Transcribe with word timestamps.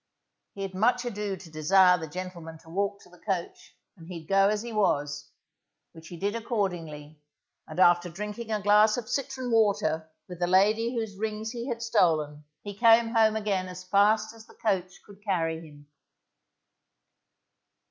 _He 0.55 0.63
had 0.63 0.73
much 0.73 1.05
ado 1.05 1.37
to 1.37 1.51
desire 1.51 1.95
the 1.95 2.07
gentleman 2.07 2.57
to 2.63 2.71
walk 2.71 3.03
to 3.03 3.09
the 3.11 3.19
coach 3.19 3.75
and 3.95 4.07
he'd 4.07 4.25
go 4.27 4.47
as 4.49 4.63
he 4.63 4.73
was, 4.73 5.29
which 5.91 6.07
he 6.07 6.17
did 6.17 6.33
accordingly, 6.35 7.21
and 7.67 7.79
after 7.79 8.09
drinking 8.09 8.51
a 8.51 8.59
glass 8.63 8.97
of 8.97 9.07
citron 9.07 9.51
water 9.51 10.09
with 10.27 10.39
the 10.39 10.47
lady 10.47 10.95
whose 10.95 11.19
rings 11.19 11.51
he 11.51 11.67
had 11.67 11.83
stolen, 11.83 12.45
he 12.63 12.73
came 12.75 13.09
home 13.09 13.35
again 13.35 13.67
as 13.67 13.83
fast 13.83 14.33
as 14.33 14.47
the 14.47 14.55
coach 14.55 15.03
could 15.05 15.21
carry 15.23 15.59
him. 15.63 15.85